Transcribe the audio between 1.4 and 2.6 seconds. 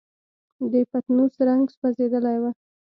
رنګ سوځېدلی و.